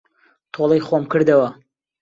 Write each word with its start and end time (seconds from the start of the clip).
تۆڵەی 0.53 0.81
خۆم 0.87 1.03
کردەوە. 1.11 1.47